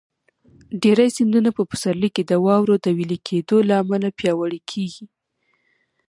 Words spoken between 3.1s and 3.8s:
کېدو له